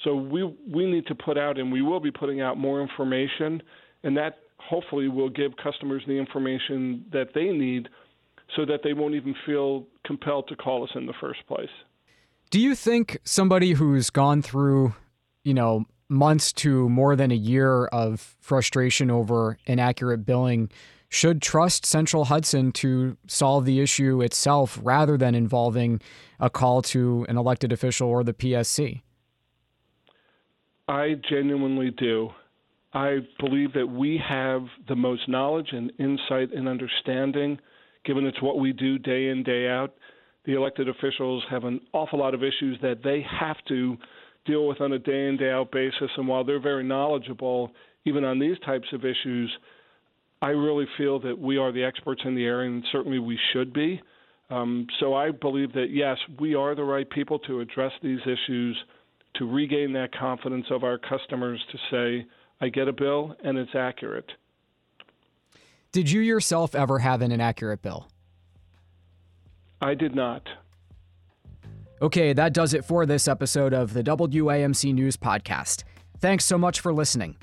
So 0.03 0.15
we 0.15 0.43
we 0.43 0.85
need 0.91 1.05
to 1.07 1.15
put 1.15 1.37
out, 1.37 1.57
and 1.57 1.71
we 1.71 1.81
will 1.81 2.01
be 2.01 2.11
putting 2.11 2.41
out 2.41 2.57
more 2.57 2.81
information, 2.81 3.63
and 4.03 4.17
that 4.17 4.39
hopefully 4.57 5.07
will 5.07 5.29
give 5.29 5.53
customers 5.61 6.03
the 6.05 6.13
information 6.13 7.05
that 7.13 7.29
they 7.33 7.45
need 7.45 7.87
so 8.55 8.65
that 8.65 8.81
they 8.83 8.93
won't 8.93 9.15
even 9.15 9.33
feel 9.45 9.85
compelled 10.05 10.47
to 10.49 10.55
call 10.55 10.83
us 10.83 10.89
in 10.95 11.05
the 11.05 11.13
first 11.21 11.39
place. 11.47 11.69
Do 12.51 12.59
you 12.59 12.75
think 12.75 13.19
somebody 13.23 13.71
who's 13.73 14.09
gone 14.09 14.41
through, 14.41 14.93
you 15.43 15.53
know, 15.53 15.85
months 16.09 16.53
to 16.53 16.87
more 16.89 17.15
than 17.15 17.31
a 17.31 17.35
year 17.35 17.85
of 17.85 18.35
frustration 18.39 19.09
over 19.09 19.57
inaccurate 19.65 20.25
billing 20.25 20.69
should 21.09 21.41
trust 21.41 21.85
Central 21.85 22.25
Hudson 22.25 22.71
to 22.73 23.17
solve 23.27 23.65
the 23.65 23.79
issue 23.79 24.21
itself 24.21 24.79
rather 24.81 25.17
than 25.17 25.35
involving 25.35 26.01
a 26.39 26.49
call 26.49 26.81
to 26.83 27.25
an 27.29 27.37
elected 27.37 27.71
official 27.71 28.09
or 28.09 28.23
the 28.23 28.33
PSC? 28.33 29.01
I 30.87 31.15
genuinely 31.29 31.91
do. 31.91 32.29
I 32.93 33.19
believe 33.39 33.73
that 33.73 33.87
we 33.87 34.21
have 34.27 34.63
the 34.87 34.95
most 34.95 35.27
knowledge 35.27 35.69
and 35.71 35.91
insight 35.99 36.53
and 36.53 36.67
understanding, 36.67 37.59
given 38.03 38.25
it's 38.25 38.41
what 38.41 38.59
we 38.59 38.71
do 38.71 38.97
day 38.97 39.29
in, 39.29 39.43
day 39.43 39.67
out. 39.67 39.93
The 40.45 40.53
elected 40.53 40.87
officials 40.87 41.43
have 41.49 41.63
an 41.63 41.81
awful 41.93 42.19
lot 42.19 42.33
of 42.33 42.43
issues 42.43 42.77
that 42.81 43.03
they 43.03 43.25
have 43.39 43.57
to 43.67 43.97
deal 44.45 44.67
with 44.67 44.81
on 44.81 44.93
a 44.93 44.99
day 44.99 45.27
in, 45.27 45.37
day 45.37 45.51
out 45.51 45.71
basis. 45.71 46.09
And 46.17 46.27
while 46.27 46.43
they're 46.43 46.61
very 46.61 46.83
knowledgeable, 46.83 47.71
even 48.05 48.23
on 48.23 48.39
these 48.39 48.57
types 48.65 48.87
of 48.93 49.03
issues, 49.03 49.51
I 50.41 50.49
really 50.49 50.85
feel 50.97 51.19
that 51.21 51.37
we 51.37 51.57
are 51.57 51.71
the 51.71 51.83
experts 51.83 52.21
in 52.25 52.35
the 52.35 52.45
area, 52.45 52.69
and 52.69 52.83
certainly 52.91 53.19
we 53.19 53.39
should 53.51 53.73
be. 53.73 54.01
Um, 54.49 54.85
so 54.99 55.15
I 55.15 55.31
believe 55.31 55.73
that, 55.73 55.87
yes, 55.89 56.17
we 56.39 56.53
are 56.53 56.75
the 56.75 56.83
right 56.83 57.09
people 57.09 57.39
to 57.39 57.61
address 57.61 57.91
these 58.03 58.19
issues, 58.21 58.77
to 59.35 59.51
regain 59.51 59.93
that 59.93 60.13
confidence 60.13 60.67
of 60.69 60.83
our 60.83 60.97
customers 60.97 61.59
to 61.71 61.77
say, 61.89 62.27
I 62.61 62.69
get 62.69 62.87
a 62.87 62.93
bill 62.93 63.35
and 63.43 63.57
it's 63.57 63.73
accurate. 63.73 64.31
Did 65.91 66.11
you 66.11 66.21
yourself 66.21 66.75
ever 66.75 66.99
have 66.99 67.21
an 67.21 67.31
inaccurate 67.31 67.81
bill? 67.81 68.07
I 69.81 69.93
did 69.93 70.15
not. 70.15 70.47
Okay, 72.01 72.33
that 72.33 72.53
does 72.53 72.73
it 72.73 72.83
for 72.83 73.05
this 73.05 73.27
episode 73.27 73.73
of 73.73 73.93
the 73.93 74.03
WAMC 74.03 74.93
News 74.93 75.15
Podcast. 75.15 75.83
Thanks 76.19 76.43
so 76.43 76.57
much 76.57 76.81
for 76.81 76.93
listening. 76.93 77.37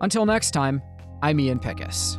Until 0.00 0.24
next 0.24 0.52
time, 0.52 0.80
I'm 1.22 1.38
Ian 1.40 1.58
Pickus. 1.58 2.18